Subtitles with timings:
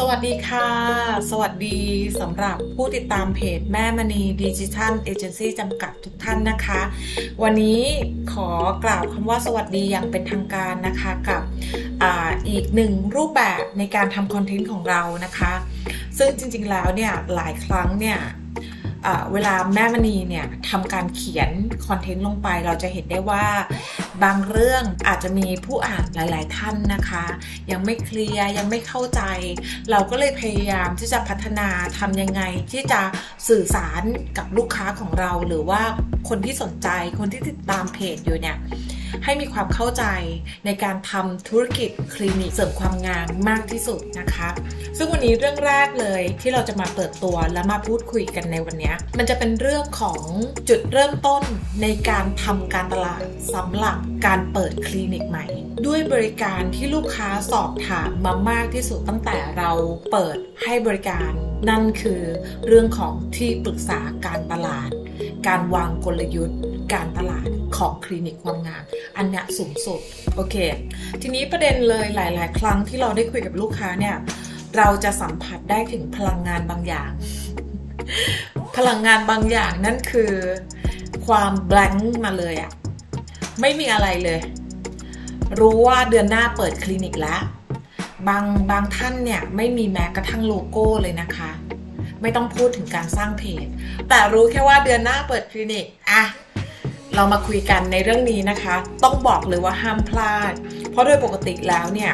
[0.08, 0.68] วัสดีค่ะ
[1.30, 1.78] สวัสดี
[2.20, 6.80] สำหรับผู้ติดตามเพจแม่มณีดิจิทัลเอเจนซี่จำกัดทุกท่านนะคะ
[7.42, 7.80] วันนี้
[8.32, 8.48] ขอ
[8.84, 11.42] กล่าวคำว่าสวัสดีอย่างเป็นทางการนะคะกับ
[12.02, 12.04] อ
[12.48, 15.52] อีกหนึ่งรูปแบบในการทำคอนเทนต์ของเรานะคะ
[16.18, 18.18] ซึ่งจริงๆแล้วเนี่ยหลายครั้งเนี่ย
[19.32, 21.50] เวลาแม่มณีเนี่ยทำการเขียน
[21.86, 23.46] คอนเทนต์ลงไป เราจะเห็นได้ว่า
[24.22, 27.24] บางเรื่องอาจจะมีผู้อ่านหลาย ๆ ท่านนะคะ
[27.70, 29.22] ยังไม่เคลียร์ยังไม่เข้าใจ
[29.90, 31.68] เราก็เลยพยายามที่จะพัฒนา
[31.98, 33.00] ทำยังไงที่จะ
[33.48, 34.02] สื่อสาร
[34.38, 35.82] กับลูกค้าของเราหรือว่า
[36.28, 36.88] คนที่สนใจ
[37.18, 38.56] คนที่ติดตามเพจอยู่เนี่ย
[39.24, 40.04] ให้มีความเข้าใจ
[40.66, 44.48] ในการทำธุรกิจคลินิกเสริมความงามมากที่สุดนะคะ
[44.96, 50.20] ซึ่งวันนี้เรื่องแรกเลยที่เราจะมาเปิดตัวและมาพูดคุยกันในวันนี้ มันจะเป็นเรื่องของ
[50.68, 51.42] จุดเริ่มต้น
[51.82, 53.22] ในการทำการตลาด
[53.54, 55.46] สำหรับการเปิดคลินิกใหม่
[55.86, 59.70] ด้วยบริการที่ลูกค้าสอบถามมามากที่สุดตั้งแต่เรา
[60.12, 61.30] เปิดให้บริการ
[61.70, 62.22] นั่นคือ
[62.66, 64.90] เรื่องของที่ปรึกษาการตลาด
[65.46, 66.58] การวางกลยุทธ์
[66.92, 68.82] การตลาดของคลินิกความงาม
[69.16, 70.00] อันนี้สูงสุด
[70.34, 70.56] โอเค
[71.22, 74.16] ทีนี้ประเด็นเลยหลาย ๆ ครั้งที่เราได้คุยกับลูกค้าเนี่ย
[74.76, 77.10] เราจะสัมผัสได้ถึงพลังงานบางอย่าง
[78.76, 80.32] พลังงานบางอย่างนั่นคือ
[81.26, 82.70] ความแบงค์มาเลยอะ
[83.60, 84.40] ไม่มีอะไรเลย
[85.60, 87.40] รู้ว่าเดือนหน้าเปิดคลินิกแล้ว
[88.28, 91.50] บางบางท่านเนี่ยไม่มีแม้กระทั่งโลโก้เลยนะคะ
[92.22, 93.66] ไม่ต้องพูดถึงการสร้างเพจ
[94.08, 96.22] แต่รู้แค่ว่าเดือนหน้าเปิดคลินิกอะ
[97.18, 100.52] เรามาคุยกันในเรื่องนี้นะคะ ต้องบอกเลยว่าห้ามพลาด
[100.90, 102.12] เพราะโดยปกติแล้วเนี่ย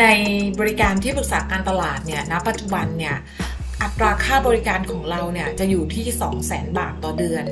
[0.00, 0.06] ใน
[0.58, 3.16] บริการที่ปรึกษาการตลาดเนี่ยณปัจจุบันเนี่ย
[3.82, 7.44] อัตราค่าบริการของเราเนี่ยจะอยู่ที่ 2 0 0 0 0 0 บาทต่อเดือน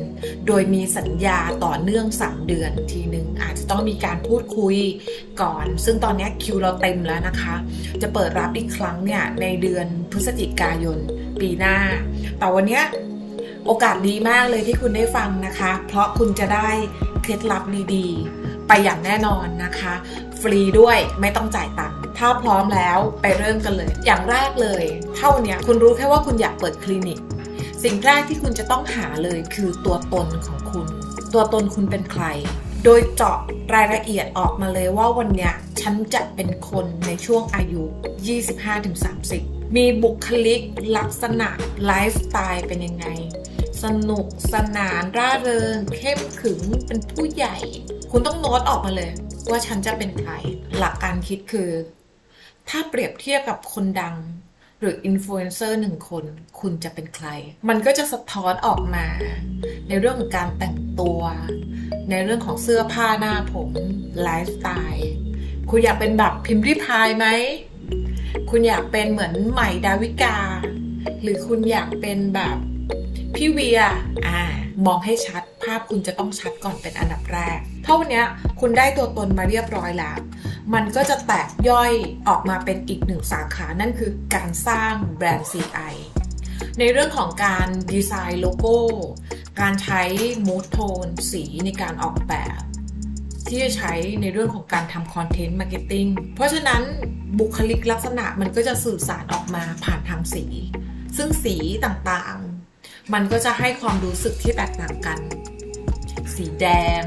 [0.46, 4.76] โดยมีสัญญาต่อเนื่อง 3 เดือนทีหนึ่งอาจจะต้องมีการพูดคุย
[5.42, 7.54] ก่อน ซึ่งตอนนี้คิวเราเต็มแล้วนะคะ
[8.02, 10.98] จะเปิดรับอีกครั้งเนี่ยในเดือนพฤศจิกายน
[11.40, 11.76] ปีหน้า
[12.38, 12.80] แต่วันนี้
[13.66, 16.70] โอกาสดีมากเลยที่คุณได้ฟังนะคะ เพราะคุณจะได้
[17.22, 17.62] เคล็ดลับ
[17.94, 19.94] ดีๆ ไปอย่างแน่นอนนะคะ
[20.40, 24.84] ฟรีด้วยไม่ต้องจ่ายตังค์ถ้าพร้อมแล้วไปเริ่มกันเลย อย่างแรกเลย
[25.16, 27.18] เท่านี้คุณรู้แค่ว่าคุณอยากเปิดคลินิก
[27.82, 30.86] สิ่งแรกที่คุณจะต้องหาเลยคือตัวตนของคุณ
[31.34, 32.24] ตัวตนคุณเป็นใคร
[32.84, 33.38] โดยเจาะ
[33.74, 35.50] รายละเอียดออกมาเลยว่าวันนี้
[35.80, 37.82] ฉันจะเป็นคนในช่วงอายุ
[38.58, 40.60] 25-30มีบุคลิก
[40.96, 41.48] ลักษณะ
[41.84, 43.06] ไลฟ์สไตล์เป็นยังไง
[43.84, 47.56] สนุกสนานร่าเริง เข้มขึงเป็นผู้ใหญ่
[48.10, 49.10] คุณต้องโน้ตออกมาเลย
[49.50, 50.32] ว่าฉันจะเป็นใคร
[50.78, 51.70] หลักการคิดคือ
[52.68, 54.16] ถ้าเปรียบเทียบกับคนดัง
[54.80, 56.24] หรืออินฟลูเอนเซอร์หนึ่งคน
[56.60, 57.28] คุณจะเป็นใคร
[57.68, 59.06] มันก็จะสะท้อนออกมา
[59.88, 61.20] ในเรื่องของการแต่งตัว
[62.10, 63.70] ในเรื่องของเสื้อผ้าหน้าผม
[64.22, 65.10] ไลฟ์สไตล์
[65.70, 67.26] คุณอยากเป็นแบบพิมรี่พายไหม
[68.50, 70.38] คุณอยากเป็นเหมือนใหม่ดาวิกา
[71.22, 72.56] หรือคุณอยากเป็นแบบ
[73.36, 73.80] พี่เวีย
[74.26, 74.40] อ่า
[74.86, 78.22] มองให้ชัด ภาพคุณจะต้องชัดก่อนเป็นอันดับแรก ถ้าวันนี้
[78.60, 80.18] คุณได้ตัวตนมาเรียบร้อยแล้ว
[80.74, 81.92] มันก็จะแตกย่อย
[82.28, 85.94] ออกมาเป็นอีกหนึ่งสาขา นั่นคือการสร้างแบรนด์ CI
[86.78, 88.76] ในเรื่องของการดีไซน์โลโก้
[89.60, 90.02] การใช้
[90.46, 92.60] mood tone สีในการออกแบบ
[93.48, 93.92] ที่จะใช้
[94.22, 96.82] ในเรื่องของการทำ content marketing เพราะฉะนั้น
[97.38, 100.44] บุคลิกลักษณะมันก็จะสื่อสารออกมาผ่านทางสี
[101.16, 102.36] ซึ่งสีต่าง
[103.14, 105.18] มันก็จะให้ความรู้สึกที่แตกต่างกัน
[106.36, 106.66] สีแด
[107.00, 107.02] ง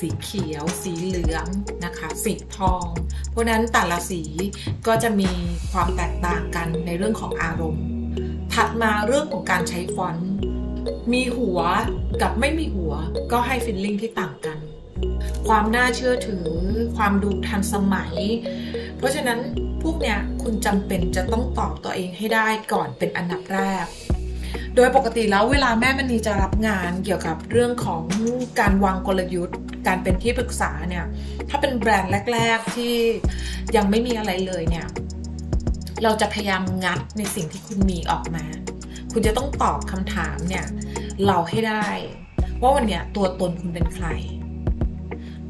[0.00, 1.46] สีเขียว สีเหลือง
[1.84, 2.86] นะคะ สีทอง
[3.30, 4.22] เพราะนั้นแต่ละสี
[4.86, 5.30] ก็จะมี
[5.72, 7.84] ความแตกต่างกันในเรื่องของอารมณ์
[8.54, 10.30] ถัดมาเรื่องของการใช้ฟอนต์
[11.12, 11.60] มีหัว
[12.22, 12.94] กับไม่มีหัว
[13.32, 14.58] ก็ให้ฟิลลิ่งที่ต่างกัน
[15.48, 16.48] ความน่าเชื่อถือ
[16.96, 18.14] ความดูทันสมัย
[18.96, 19.38] เพราะฉะนั้น
[19.82, 23.86] พวกเนี้ยคุณจำเป็นจะต้องตอบตัวเองให้ได้ก่อนเป็นอันดับแรก
[24.80, 28.02] โดยปกติแล้วเวลาแม่มณีจะรับงานเกี่ยวกับเรื่องของ
[28.60, 31.04] การวางกลยุทธ์ การเป็นที่ปรึกษาเนี่ย
[31.48, 32.94] ถ้าเป็นแบรนด์แรก ๆ ที่
[33.76, 34.86] ยังไม่มีอะไรเลยเนี่ย
[36.02, 38.44] เราจะพยายามงัดในสิ่งที่คุณมีออกมา
[39.12, 40.66] คุณจะต้องตอบคำถามเนี่ย
[41.26, 41.86] เราให้ได้
[42.60, 44.06] ว่าวันเนี้ยตัวตนคุณเป็นใคร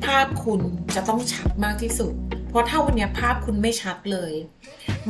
[0.04, 0.60] ภาพคุณ
[0.94, 2.12] จะต้องชัดมากที่สุด
[2.48, 4.32] เพราะถ้าวันนี้ภาพคุณไม่ชัดเลย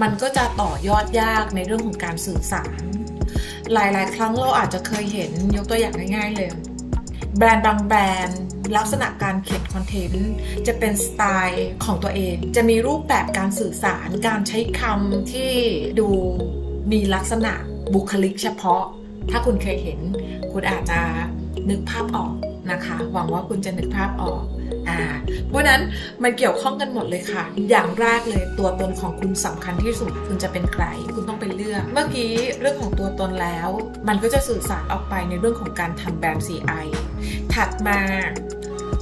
[0.03, 2.81] มันก็จะต่อยอดยากในเรื่องของการสื่อสาร
[3.73, 6.51] หลาย ๆ ครั้งเราอาจจะเคยเห็นยกตัวอย่างง่ายๆเลย
[7.37, 8.43] แบรนด์บางแบรนด์
[8.77, 10.31] ลักษณะการเขียนคอนเทนต์
[10.67, 15.53] จะเป็นสไตล์ของตัวเอง จะมีรูปแบบการสื่อสารการใช้คำที่
[15.99, 16.09] ดู
[16.93, 17.53] มีลักษณะ
[17.95, 18.85] บุคลิกเฉพาะ
[19.31, 20.01] ถ้าคุณเคยเห็น
[20.53, 21.01] คุณอาจจะ
[21.71, 22.35] นึกภาพออก
[22.71, 24.43] นะคะ หวังว่าคุณจะนึกภาพออก
[24.89, 25.01] อ่า
[25.49, 25.81] เพราะนั้น
[26.23, 30.85] มันเกี่ยวข้องกันหมดเลยค่ะ อย่างแรกเลยตัวตนของคุณสำคัญที่สุด คุณจะเป็นใคร
[31.15, 33.69] คุณต้องไปเลือก เมื่อกี้เรื่องของตัวตนแล้ว
[34.09, 36.87] มันก็จะสื่อสารออกไปในเรื่องของการทำแบรนด์ CI
[37.55, 38.01] ถัดมา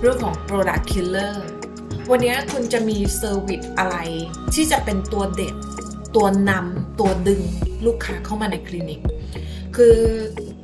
[0.01, 1.35] เรื่องของ Product Killer
[2.11, 3.97] วันนี้คุณจะมี service อะไร
[4.55, 5.55] ที่จะเป็นตัวเด็ด
[6.17, 7.43] ตัวนำตัวดึง
[7.87, 9.01] ลูกค้าเข้ามาในคลินิก
[9.77, 9.97] คือ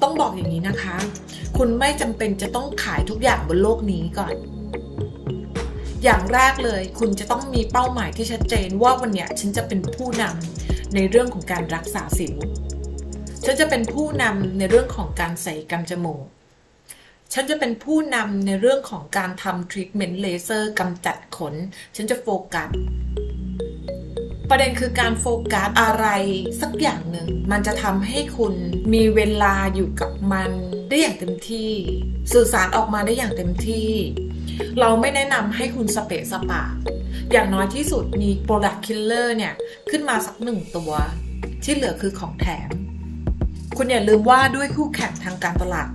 [0.02, 0.96] ต้องบอกอย่างนี้นะคะ
[1.56, 4.34] คุณไม่จำเป็นจะต้องขายทุกอย่างบนโลกนี้ก่อน
[6.04, 12.34] อย่างแรกเลย คุณจะต้องมีเป้าหมายที่ชัดเจนว่าวันนี้ฉันจะเป็นผู้นำในเรื่องของการรักษาสิว
[13.44, 16.24] ฉันจะเป็นผู้นำในเรื่องของการใส่กำจมูก
[17.32, 21.54] ฉันจะเป็นผู้นำในเรื่องของการทำทรีทเมนต์เลเซอร์กำจัดขน
[21.96, 22.68] ฉันจะโฟกัส
[24.54, 26.06] ประเด็นคือการโฟกัสอะไร
[26.60, 28.54] สักอย่างหนึ่ง มันจะทำให้คุณ
[28.94, 30.50] มีเวลาอยู่กับมัน
[30.88, 31.70] ได้อย่างเต็มที่
[32.32, 33.90] สื่อสารออกมาได้อย่างเต็มที่
[34.80, 36.62] เราไม่แนะนำให้คุณสเปะสปะ
[37.32, 39.54] อย่างน้อยที่สุดมี Product Killer เนี่ย
[39.90, 40.92] ขึ้นมาสักหนึ่งตัว
[41.64, 42.70] ที่เหลือคือของแถม
[43.76, 45.90] คุณอย่าลืมว่าด้วยคู่แข่งทางการตลาด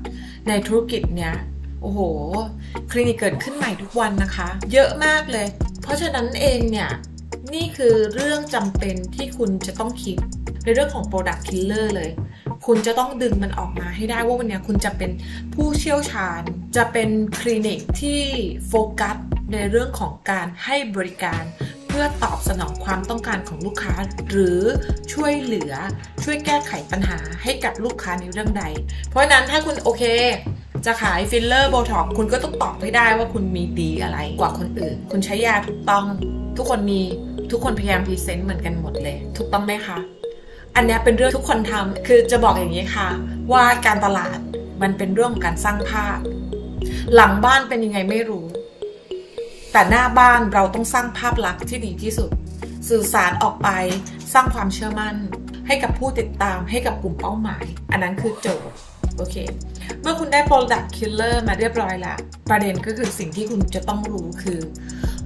[0.48, 1.34] ในธุรกิจเนี่ย
[1.82, 2.00] โอ้โห
[2.92, 5.48] คลินิกเกิดขึ้นใหม่ทุกวันนะคะ เยอะมากเลย
[5.82, 6.90] เพราะฉะนั้นเองเนี่ย
[7.56, 10.18] นี่คือเรื่องจำเป็นที่คุณจะต้องคิด
[10.64, 12.10] ในเรื่องของ Product Killer เลย
[12.66, 15.12] คุณจะต้องดึงมันออกมาให้ได้ว่าวันนี้คุณจะเป็น
[15.54, 16.42] ผู้เชี่ยวชาญ
[16.76, 17.10] จะเป็น
[17.40, 18.22] คลินิกที่
[18.68, 19.18] โฟกัส
[19.54, 21.44] ในเรื่องของการให้บริการ
[21.88, 23.94] เพื่อตอบสนองความต้องการของลูกค้า
[24.30, 24.62] หรือ
[25.14, 25.74] ช่วยเหลือ
[26.24, 28.64] ช่วยแก้ไขปัญหาให้กับลูกค้าในเรื่องใด
[29.10, 30.04] เพราะนั้นถ้าคุณโอเค
[30.86, 36.06] จะขายฟิลเลอร์โบท็อกคุณก็ต้องตอบให้ได้ว่าคุณมีดีอะไรกว่าคนอื่น คุณใช้ยาถูกต้อง
[36.58, 37.02] ทุกคนมี
[37.52, 39.98] ทุกคนพยายาม present เหมือนกันหมดเลย ถูกต้องไหมคะ
[40.76, 43.08] อันนี้เป็นเรื่องทุกคนทำคือจะบอกอย่างนี้ค่ะ
[43.52, 44.38] ว่าการตลาด
[44.82, 46.20] มันเป็นเรื่องของการสร้างภาพ
[47.14, 48.46] หลังบ้านเป็นยังไงไม่รู้
[49.72, 52.30] แต่หน้าบ้านเราต้องสร้างภาพลักษณ์ที่ดีที่สุด
[52.90, 53.70] สื่อสารออกไป
[54.34, 55.16] สร้างความเชื่อมั่น
[55.68, 58.78] ให้กับผู้ติดตามให้กับกลุ่มเป้าหมาย อันนั้นคือโจทย์
[59.18, 59.36] โอเค
[60.02, 62.18] เมื่อคุณได้ Product Killer มาเรียบร้อยแล้ว
[62.50, 64.60] ประเด็นก็คือสิ่งที่คุณจะต้องรู้คือ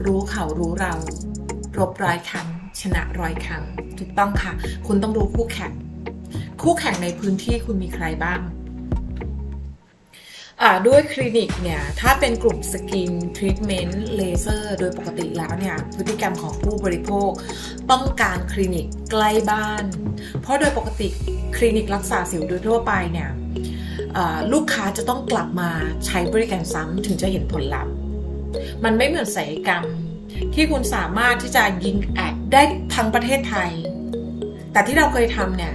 [0.06, 0.94] รู้เขารู้เรา
[1.78, 2.48] รบร้อยครั้ง
[2.82, 3.64] ชนะร้อยครั้ง
[4.00, 4.52] ถูกต้องค่ะ
[4.88, 5.74] คุณต้องรู้คู่แข่ง
[6.62, 8.42] คู่แข่งในพื้นที่คุณมีใครบ้าง
[10.88, 17.32] ด้วยคลินิกเนี่ย ถ้าเป็นกลุ่ม skin treatment เลเซอร์โดยปกติแล้วเนี่ย พฤติกรรมของผู้บริโภค
[17.92, 19.84] ต้องการคลินิกใกล้บ้าน
[20.42, 21.08] เพราะโดยปกติ
[21.58, 23.30] คลินิกรักษาสิวโดยทั่วไปเนี่ย
[24.54, 25.69] ลูกค้าจะต้องกลับมา
[26.06, 27.94] ใช้บริการซ้ำถึงจะเห็นผลลัพธ์
[28.84, 29.84] มันไม่เหมือนศัลยกรรม
[30.54, 32.62] ที่คุณสามารถที่จะยิงแอดได้
[32.96, 33.72] ทั้งประเทศไทย
[34.72, 35.74] แต่ที่เราเคยทำเนี่ย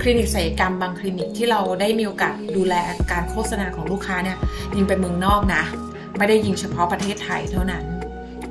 [0.00, 2.74] คลินิกศัลยกรรมบางคลินิกที่เราได้มีโอกาสดูแล
[3.12, 4.38] การโฆษณาของลูกค้าเนี่ย
[4.76, 5.62] ยิงไปเมืองนอกนะ
[6.18, 7.84] ไม่ได้ยิงเฉพาะประเทศไทยเท่านั้น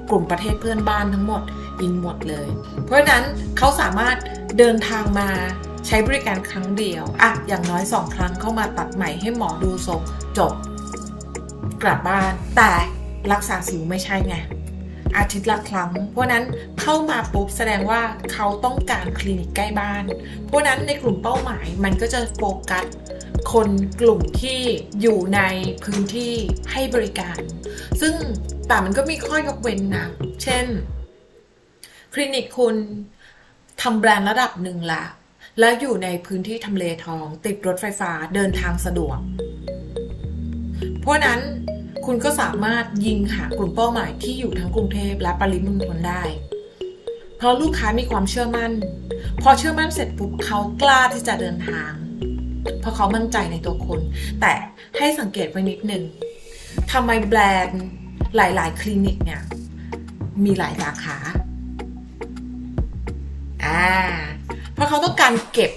[0.10, 1.42] กลุ่มประเทศเพื่อนบ้านทั้งหมด
[1.82, 2.48] ยิงหมดเลย
[2.86, 3.24] เพราะฉะนั้น
[3.58, 4.16] เขาสามารถ
[4.58, 5.30] เดินทางมา
[5.88, 10.02] ใช้บริการครั้งเดียวอะอย่างน้อยสองครั้งเข้ามาตัดใหม่ให้หมอดูทรง
[10.38, 10.54] จบ
[11.84, 12.72] กลับบ้าน แต่
[13.32, 14.36] รักษาสิวไม่ใช่ไง
[15.18, 16.44] อาทิตย์ละครั้ง เพราะนั้น
[16.82, 18.02] เข้ามาปุ๊บแสดงว่า
[18.34, 20.04] เขาต้องการคลินิกใกล้บ้าน
[20.46, 22.86] เพราะนั้นในกลุ่มเป้าหมายมันก็จะโฟกัส
[23.54, 23.70] คน
[24.02, 24.60] กลุ่มที่
[25.02, 25.42] อยู่ใน
[25.84, 26.34] พื้นที่
[26.72, 27.40] ให้บริการ
[28.02, 28.14] ซึ่ง
[28.68, 30.08] แต่มันก็มีข้อยกเว้นนะ
[30.44, 30.66] เช่น
[32.14, 32.76] คลินิกคุณ
[33.82, 35.04] ทำแบรนด์ระดับหนึ่งละ
[35.60, 39.20] แล้วอยู่ในพื้นที่ทำเลทอง ติดรถไฟฟ้าเดินทางสะดวก
[41.02, 41.40] เพราะนั้น
[42.06, 46.24] คุณก็สามารถยิงหากลุ่มเป้าหมายที่อยู่ทั้งกรุงเทพและปริมณฑลได้
[47.38, 48.72] เพราะลูกค้ามีความเชื่อมั่น
[49.42, 51.92] พอเชื่อมั่นเสร็จปุ๊บเขากล้าที่จะเดินทาง
[52.80, 54.02] เพราะเขามั่นใจในตัวคุณ
[54.42, 54.54] แต่
[54.98, 56.04] ให้สังเกตไว้นิดหนึ่ง
[56.92, 57.82] ทำไมแบรนด์
[58.36, 59.42] หลาย ๆ คลินิกเนี่ย
[60.46, 61.18] มีหลายสาขา
[63.66, 63.86] อ่า
[64.82, 65.72] ราะเขาต้องการเก็บ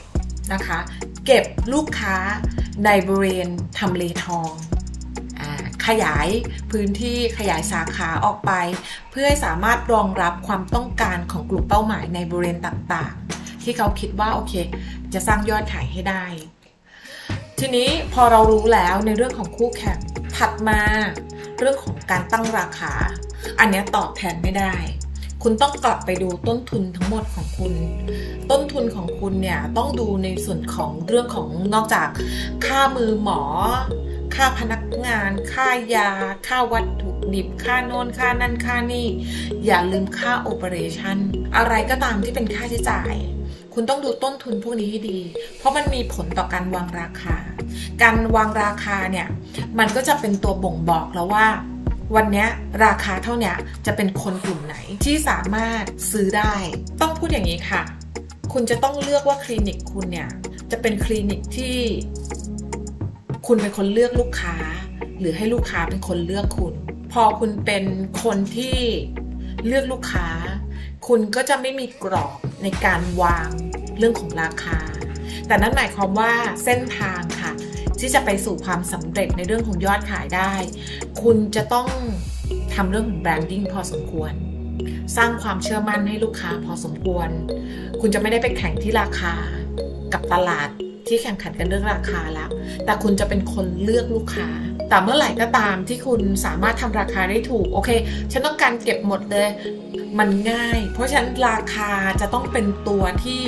[0.52, 0.78] นะคะ
[1.26, 2.16] เก็บลูกค้า
[2.84, 4.52] ในบริเวณทำเลทอง
[5.86, 6.28] ขยาย
[6.70, 8.52] พื้นที่ขยายสาขาออกไป
[9.10, 14.54] เพื่อให้สามารถรองรับความต้องการของกลุ่มเป้าหมายในบริเวณต่างๆ ที่เขาคิดว่าโอเค
[15.14, 16.24] จะสร้างยอดขายให้ได้
[17.58, 19.98] ทีนี้พอเรารู้แล้วในเรื่องของคู่แข่ง
[20.36, 20.80] ถัดมา
[21.58, 22.92] เรื่องของการตั้งราคา
[23.58, 24.74] อันนี้ตอบแทนไม่ได้
[25.46, 27.72] คุณต้องกลับไปดูต้นทุนทั้งหมดของคุณ
[28.50, 32.08] ต้นทุนของคุณเนี่ยต้องดูในส่วนของเรื่องของนอกจาก
[32.66, 33.40] ค่ามือหมอ
[34.34, 36.10] ค่าพนักงาน ค่ายา
[36.46, 39.06] ค่าวัตถุดิบ ค่าโน่นค่านั่นค่านี่
[39.66, 41.18] อย่าลืมค่าโอเปอเรชั่น
[41.56, 43.14] อะไรก็ตามที่เป็นค่าใช้จ่าย
[43.74, 45.20] คุณต้องดูต้นทุนพวกนี้ให้ดี
[45.58, 47.36] เพราะมันมีผลต่อการวางราคา
[48.02, 49.26] การวางราคาเนี่ย
[49.78, 51.46] มันก็จะเป็นตัวบ่งบอกแล้วว่า
[52.14, 52.46] วันนี้
[52.84, 53.52] ราคาเท่านี้
[53.86, 56.54] จะเป็นคนกลุ่มไหนที่สามารถซื้อได้
[57.00, 57.82] ต้องพูดอย่างนี้ค่ะ
[58.52, 60.30] คุณจะต้องเลือกว่าคลินิกคุณเนี่ย
[60.70, 61.78] จะเป็นคลินิกที่
[63.46, 64.56] คุณเป็นคนเลือกลูกค้า
[65.18, 66.74] หรือให้ลูกค้าเป็นคนเลือกคุณ
[67.12, 67.84] พอคุณเป็น
[68.22, 68.78] คนที่
[69.66, 70.28] เลือกลูกค้า
[71.06, 73.48] คุณก็จะไม่มีกรอบในการวาง
[73.98, 74.78] เรื่องของราคา
[75.46, 76.32] แต่นั่นหมายความว่า
[76.64, 77.52] เส้นทางค่ะ
[78.00, 80.52] ที่จะไปสู่ความสำเร็จในเรื่องของยอดขายได้
[81.22, 81.88] คุณจะต้อง
[82.74, 84.32] ทำเรื่องของแบรนดิ้งพอสมควร
[85.16, 87.28] สร้างความเชื่อมั่นให้ลูกค้าพอสมควร
[88.00, 89.34] คุณจะไม่ได้ไปแข่งที่ราคา
[90.12, 90.68] กับตลาด
[91.08, 92.50] ที่แข่งขันกันเรื่องราคาแล้ว
[92.84, 94.48] แต่คุณจะเป็นคนเลือกลูกค้า
[94.88, 97.90] แต่เมื่อไหร่ก็ตามที่คุณสามารถทำราคาได้ถูก โอเค
[98.32, 99.48] ฉันต้องการเก็บหมดเลย
[100.18, 103.42] มันง่าย เพราะฉะนั้นราคาจะต้องเป็นตัวที่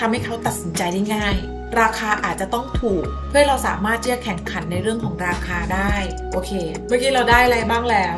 [0.00, 1.36] ทำให้เขาตัดสินใจได้ง่าย
[1.80, 5.92] ราคาอาจจะต้องถูก เพื่อเราสามารถที่จะแข่งขันในเรื่องของราคาได้
[6.32, 6.50] โอเค
[6.86, 8.16] เมื่อกี้เราได้อะไรบ้างแล้ว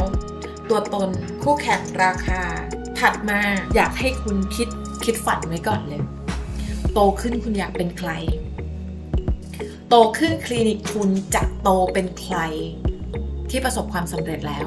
[0.69, 1.09] ตัวตน
[1.43, 2.41] คู่แข่งราคา
[3.01, 3.41] ถัดมา
[3.75, 4.69] อยากให้คุณคิด
[5.05, 6.03] คิดฝันไว้ก่อนเลย
[6.95, 8.11] โตขึ้นคุณอยากเป็นใคร
[9.89, 12.37] โตขึ้นคลินิกคุณจะโตเป็นใคร
[13.51, 14.67] ที่ประสบความสำเร็จแล้ว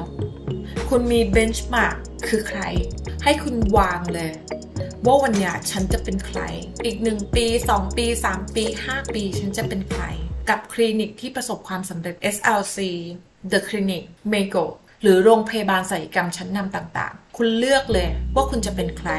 [0.88, 1.96] คุณมีเบนช์มาร์ก
[2.28, 2.60] คือใคร
[3.24, 4.30] ให้คุณวางเลย
[5.06, 6.40] ว่าวันนี้ฉันจะเป็นใคร
[6.84, 10.04] อีกหนึ่งปี 2 ปี 3 ปี 5 ปี ฉันจะเป็นใคร
[10.50, 12.78] กับคลินิกที่ประสบความสำเร็จ SLC
[13.52, 14.64] The Clinic Mego
[15.02, 19.10] หรือโรงพยาบาลศัลยกรรมชั้นนำต่างๆ คุณเลือกเลยว่าคุณจะเป็นใคร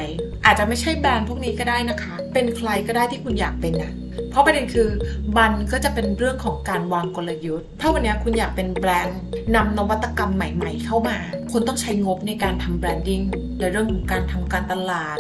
[0.46, 3.92] อาจจะไม่ใช่แบรนด์พวกนี้ก็ได้นะคะ เป็นใครก็ได้ที่คุณอยากเป็นนะ
[4.34, 4.90] เพราะประเด็นคือ
[5.38, 9.20] มันก็จะเป็นเรื่องของการวางกลยุทธ์ ถ้าวันนี้คุณอยากเป็นแบรนด์
[9.56, 11.18] นำนวัตกรรมใหม่ ๆ เข้ามา
[11.52, 13.22] คุณต้องใช้งบในการทำแบรนดิ้ง
[13.60, 15.18] ในเรื่องของการทำการตลาด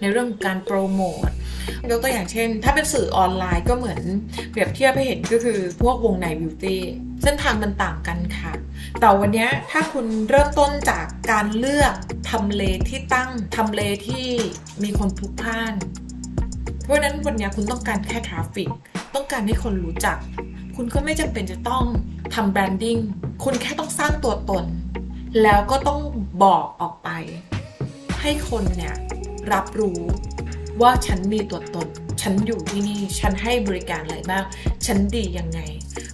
[0.00, 1.28] ในเรื่องของการโปรโมท
[1.90, 4.02] ยกตัวอย่างเช่น ถ้าเป็นสื่อออนไลน์ก็เหมือน
[4.50, 6.82] เปรียบเทียบให้เห็นก็คือพวกวงในบิวตี้
[7.22, 8.52] เส้นทางมันต่างกันค่ะ
[9.00, 11.94] แต่วันนี้ถ้าคุณเริ่มต้นจากการเลือก
[12.30, 14.26] ทำเลที่ตั้งทำเลที่
[14.82, 15.74] มีคนพลุกพล่าน
[16.86, 18.70] เพราะนั้นวันนี้คุณต้องการแค่ traffic
[19.14, 20.16] ต้องการให้คนรู้จัก
[20.76, 21.84] คุณก็ไม่จำเป็นจะต้อง
[22.34, 22.98] ทำ branding
[23.44, 24.64] คุณแค่ต้องสร้างตัวตน
[25.42, 26.00] แล้วก็ต้อง
[26.42, 27.08] บอกออกไป
[28.20, 28.94] ให้คนเนี่ย
[29.52, 30.00] รับรู้
[30.82, 31.88] ว่าฉันมีตัวตน
[32.22, 34.44] ฉันอยู่ที่นี่ ฉันให้บริการอะไรบ้าง
[34.86, 35.60] ฉันดียังไง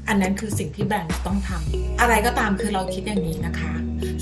[0.09, 3.73] อันนั้นคือสิ่งที่แบรนด์ต้องทำอะไรก็ตามคือเราคิดอย่างนี้นะคะ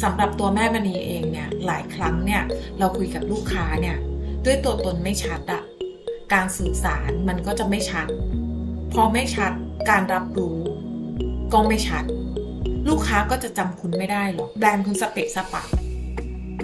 [0.03, 2.43] สำหรับตัวแม่มณีเองเนี่ยหลายครั้งเนี่ย
[2.79, 3.97] เราคุยกับลูกค้าเนี่ย
[4.45, 5.63] ด้วยตัวตนไม่ชัดอะ
[6.33, 8.07] การสื่อสารมันก็จะไม่ชัด
[8.93, 9.53] พอไม่ชัด
[9.91, 10.59] การรับรู้
[11.53, 12.05] ก็ไม่ชัด
[12.89, 15.63] ลูกค้าก็จะจำคุณไม่ได้หรอกแบรนด์คุณสเปะสปะ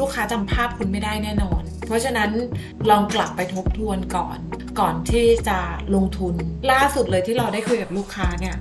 [0.00, 2.30] ลูกค้าจำภาพคุณไม่ได้แน่นอน เพราะฉะนั้น
[2.90, 4.38] ลองกลับไปทบทวนก่อน
[4.80, 5.58] ก่อนที่จะ
[5.94, 6.34] ลงทุน
[6.70, 8.56] ล่าสุดเลยที่เราได้คุยกับลูกค้าเนี่ย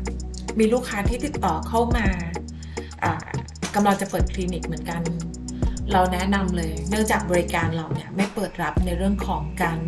[0.60, 2.08] มีลูกค้าที่ติดต่อเข้ามา
[3.76, 5.02] กำลังจะเปิดคลินิกเหมือนกัน
[5.94, 9.80] เราแนะนำเลย เนื่องจากบริการเราเนี่ยไม่เปิดรับในเรื่องของการ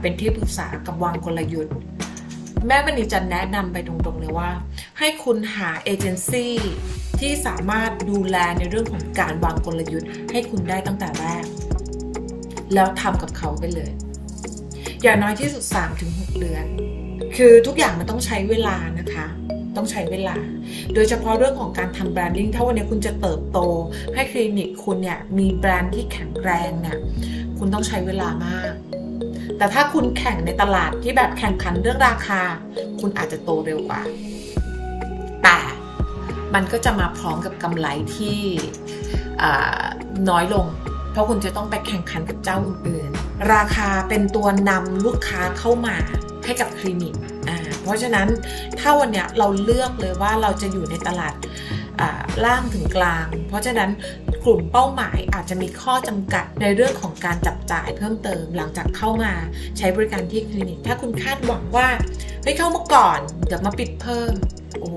[0.00, 1.74] เป็นที่ปรึกษากับวางกลยุทธ์
[2.66, 4.50] แม่มณีจะแนะนำไปตรงๆเลยว่า
[4.98, 6.54] ให้คุณหาเอเจนซี่
[7.20, 11.44] ที่สามารถดูแลในเรื่องของการวางกลยุทธ์ ให้คุณได้ตั้งแต่แรก
[12.74, 13.90] แล้วทำกับเขาไปเลย
[15.02, 15.64] อย่างน้อยที่สุด
[16.02, 16.64] 3-6 เดือน
[17.36, 19.26] คือทุกอย่างมันต้องใช้เวลานะคะ
[19.78, 20.36] ต้องใช้เวลา
[20.94, 23.58] โดยเฉพาะเรื่องของการทำแบรนดิ้งถ้าวันนี้คุณจะเติบโต
[24.14, 26.98] ให้คลินิกคุณเนี่ยมีแบรนด์ที่แข็งแรงเนี่ย
[27.58, 28.72] คุณต้องใช้เวลามาก
[29.58, 32.40] แต่ถ้าคุณแข่งในตลาดที่แบบแข่งขันเรื่องราคา
[33.00, 34.02] คุณอาจจะโตเร็วกว่า
[35.42, 35.58] แต่
[36.54, 38.38] มันก็จะมาพร้อมกับกำไรที่
[40.30, 40.66] น้อยลง
[41.12, 45.96] เพราะคุณจะต้องไปแข่งขันกับเจ้าอื่นๆ ราคาเป็นตัวนำลูกค้าเข้ามา
[46.44, 47.14] ให้กับคลินิก
[47.88, 48.28] เพราะฉะนั้น
[48.80, 51.34] ถ้าวันเนี้ยเราเลือกเลยว่าเราจะอยู่ในตลาด
[52.44, 53.90] ล่างถึงกลาง เพราะฉะนั้น
[54.44, 59.32] กลุ่มเป้าหมายอาจจะมีข้อจำกัดในเรื่องของการจับจ่ายเพิ่มเติมหลังจากเข้ามา
[59.78, 61.88] ใช้บริการที่คลินิก ถ้าคุณคาดหวังว่า
[62.42, 64.32] เฮ้ยเข้ามาก่อน เดี๋ยวมาปิดเพิ่ม
[64.80, 64.96] โอ้โห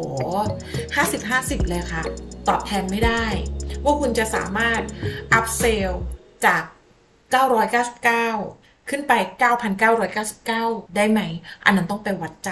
[0.95, 2.03] ห้าสิบห้าสิบเลยค่ะ
[2.47, 3.25] ตอบแทนไม่ได้
[3.83, 4.81] ว่าคุณจะสามารถ
[5.33, 5.91] อัพเซล
[6.45, 6.63] จาก
[7.41, 8.60] 999
[8.91, 9.13] ขึ้นไป
[10.25, 11.21] 9,999 ได้ไหม
[11.65, 12.51] อันนั้นต้องไปวัดใจ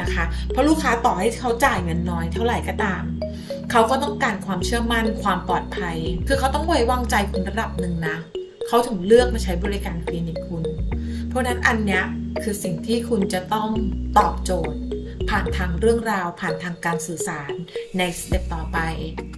[0.00, 3.02] นะคะ เพราะลูกค้าต่อให้เขาจ่ายเงินน้อยเท่าไหร่ก็ตาม
[3.70, 5.96] เขาก็ต้องการความเชื่อมั่นความปลอดภัย
[6.28, 8.16] คือเขาต้องไว้วางใจคุณระดับหนึ่งนะ
[8.68, 10.64] เขาถึงเลือกมาใช้บริการคลินิกคุณ
[11.28, 12.04] เพราะนั้นอันเนี้ย
[12.42, 13.70] คือสิ่งที่คุณจะต้อง
[14.18, 14.78] ตอบโจทย์
[15.30, 17.52] ผ่านทางเรื่องราว ผ่านทางการสื่อสาร
[17.98, 18.78] ในสเต็ปต่อไป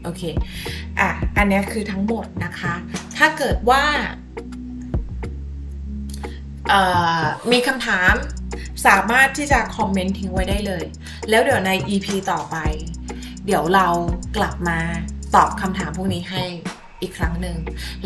[0.02, 0.22] โอเค
[1.00, 2.74] อะ อันนี้คือทั้งหมดนะคะ
[3.16, 3.82] ถ้าเกิดว่า
[7.52, 8.12] มีคำถาม
[8.86, 10.84] สามารถที่จะคอมเมนต์ทิ้งไว้ได้เลย
[11.30, 12.56] แล้วเดี๋ยวใน EP ต่อไป
[13.46, 13.88] เดี๋ยวเรา
[14.36, 14.78] กลับมา
[15.34, 16.44] ตอบคำถามพวกนี้ให้
[17.00, 17.56] อีกครั้งหนึ่ง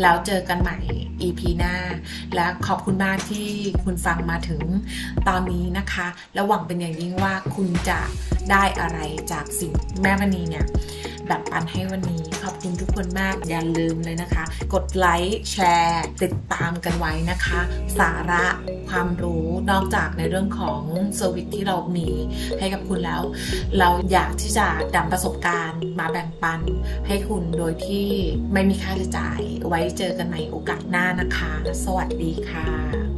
[0.01, 0.77] แล้วเจอกันใหม่
[1.21, 1.75] EP หน้า
[2.35, 3.47] และขอบคุณมากที่
[3.83, 4.63] คุณฟังมาถึง
[5.27, 7.99] ตอนนี้นะคะ และหวังเป็นอย่างยิ่งว่าคุณจะ
[8.51, 8.99] ได้อะไร
[9.31, 10.65] จากสิ่งแม่มณีเนี่ย
[11.27, 14.43] แบบปันให้วันนี้ ขอบคุณทุกคนมากอย่าลืมเลยนะคะ
[14.73, 17.59] กดไลค์แชร์ ติดตามกันไว้นะคะ
[17.99, 18.45] สาระ
[18.91, 20.81] ความรู้นอกจากในเรื่องของ
[21.15, 22.07] service ที่เรามี
[22.59, 23.21] ให้กับคุณแล้ว
[23.79, 26.61] เราอยากที่จะนำประสบการณ์มาแบ่งปัน
[27.07, 28.07] ให้คุณโดยที่
[28.53, 31.51] ไม่มีค่าใช้จ่าย ไว้เจอกันในโอกาสหน้านะคะ
[31.83, 33.10] สวัสดีค่ะ